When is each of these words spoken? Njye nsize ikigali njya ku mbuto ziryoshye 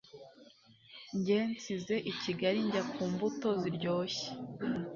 Njye 1.17 1.39
nsize 1.51 1.95
ikigali 2.11 2.59
njya 2.67 2.81
ku 2.91 3.01
mbuto 3.11 3.49
ziryoshye 3.61 4.27